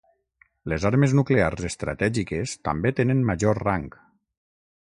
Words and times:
Les 0.71 0.85
armes 0.89 1.13
nuclears 1.19 1.67
estratègiques 1.69 2.57
també 2.69 2.93
tenen 3.01 3.25
major 3.31 3.63
rang. 3.69 3.89